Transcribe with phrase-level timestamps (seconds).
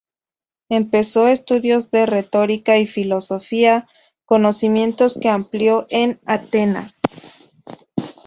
[0.69, 3.87] Empezó estudios de retórica y filosofía,
[4.25, 6.95] conocimientos que amplió en Atenas.